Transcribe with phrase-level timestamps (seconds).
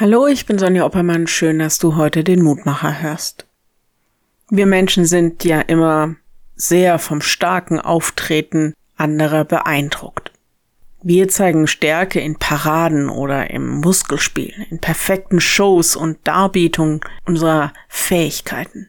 [0.00, 1.26] Hallo, ich bin Sonja Oppermann.
[1.26, 3.46] Schön, dass du heute den Mutmacher hörst.
[4.48, 6.16] Wir Menschen sind ja immer
[6.56, 10.32] sehr vom starken Auftreten anderer beeindruckt.
[11.02, 18.88] Wir zeigen Stärke in Paraden oder im Muskelspiel, in perfekten Shows und Darbietungen unserer Fähigkeiten.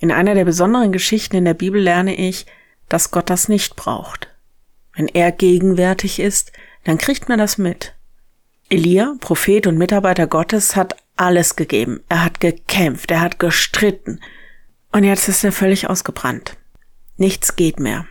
[0.00, 2.46] In einer der besonderen Geschichten in der Bibel lerne ich,
[2.88, 4.26] dass Gott das nicht braucht.
[4.96, 6.50] Wenn er gegenwärtig ist,
[6.82, 7.95] dann kriegt man das mit.
[8.68, 12.00] Elia, Prophet und Mitarbeiter Gottes, hat alles gegeben.
[12.08, 14.20] Er hat gekämpft, er hat gestritten.
[14.90, 16.56] Und jetzt ist er völlig ausgebrannt.
[17.16, 18.06] Nichts geht mehr.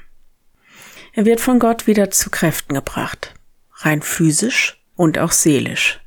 [1.13, 3.33] Er wird von Gott wieder zu Kräften gebracht.
[3.73, 5.99] Rein physisch und auch seelisch.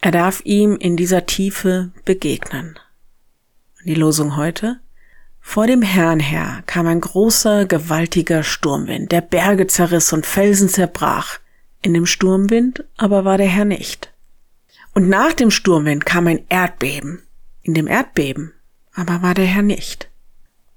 [0.00, 2.78] Er darf ihm in dieser Tiefe begegnen.
[3.84, 4.80] Die Losung heute?
[5.40, 11.38] Vor dem Herrn her kam ein großer, gewaltiger Sturmwind, der Berge zerriss und Felsen zerbrach.
[11.82, 14.12] In dem Sturmwind aber war der Herr nicht.
[14.94, 17.22] Und nach dem Sturmwind kam ein Erdbeben.
[17.62, 18.52] In dem Erdbeben
[18.94, 20.10] aber war der Herr nicht.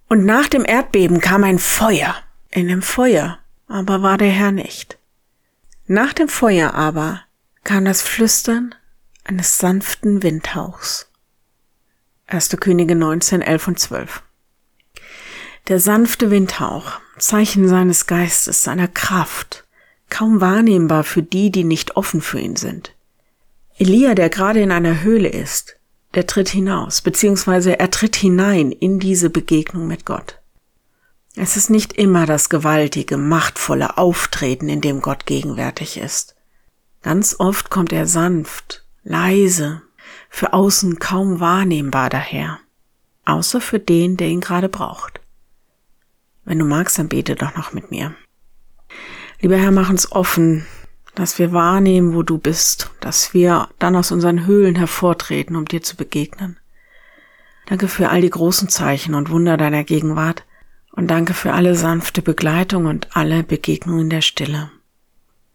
[0.07, 2.15] Und nach dem Erdbeben kam ein Feuer.
[2.49, 4.97] In dem Feuer aber war der Herr nicht.
[5.87, 7.21] Nach dem Feuer aber
[7.63, 8.75] kam das Flüstern
[9.23, 11.09] eines sanften Windhauchs.
[12.27, 12.49] 1.
[12.59, 14.23] Könige 19, 11 und 12.
[15.67, 19.65] Der sanfte Windhauch, Zeichen seines Geistes, seiner Kraft,
[20.11, 22.93] kaum wahrnehmbar für die, die nicht offen für ihn sind.
[23.77, 25.77] Elia, der gerade in einer Höhle ist,
[26.13, 30.39] der tritt hinaus, beziehungsweise er tritt hinein in diese Begegnung mit Gott.
[31.35, 36.35] Es ist nicht immer das gewaltige, machtvolle Auftreten, in dem Gott gegenwärtig ist.
[37.01, 39.81] Ganz oft kommt er sanft, leise,
[40.29, 42.59] für außen kaum wahrnehmbar daher,
[43.25, 45.21] außer für den, der ihn gerade braucht.
[46.43, 48.13] Wenn du magst, dann bete doch noch mit mir.
[49.41, 50.67] Lieber Herr, mach uns offen,
[51.15, 55.81] dass wir wahrnehmen, wo du bist, dass wir dann aus unseren Höhlen hervortreten, um dir
[55.81, 56.57] zu begegnen.
[57.65, 60.45] Danke für all die großen Zeichen und Wunder deiner Gegenwart
[60.91, 64.69] und danke für alle sanfte Begleitung und alle Begegnungen der Stille.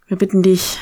[0.08, 0.80] Wir bitten dich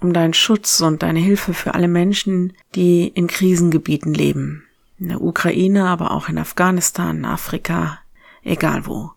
[0.00, 4.64] um deinen Schutz und deine Hilfe für alle Menschen, die in Krisengebieten leben.
[4.98, 7.98] In der Ukraine, aber auch in Afghanistan, Afrika,
[8.42, 9.10] egal wo.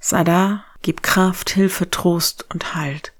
[0.00, 3.14] Sei da Gib Kraft, Hilfe, Trost und Halt.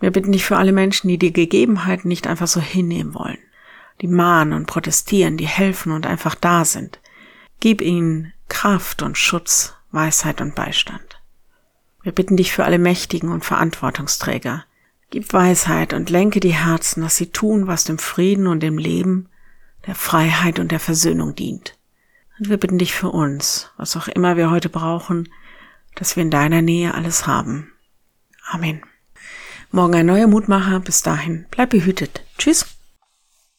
[0.00, 3.36] Wir bitten dich für alle Menschen, die die Gegebenheiten nicht einfach so hinnehmen wollen,
[4.00, 7.00] die mahnen und protestieren, die helfen und einfach da sind.
[7.60, 11.20] Gib ihnen Kraft und Schutz, Weisheit und Beistand.
[12.02, 14.64] Wir bitten dich für alle Mächtigen und Verantwortungsträger.
[15.10, 19.28] Gib Weisheit und lenke die Herzen, dass sie tun, was dem Frieden und dem Leben,
[19.86, 21.76] der Freiheit und der Versöhnung dient.
[22.38, 25.28] Und wir bitten dich für uns, was auch immer wir heute brauchen,
[25.94, 27.72] dass wir in deiner Nähe alles haben.
[28.50, 28.82] Amen.
[29.70, 30.80] Morgen ein neuer Mutmacher.
[30.80, 32.24] Bis dahin, bleib behütet.
[32.38, 32.73] Tschüss.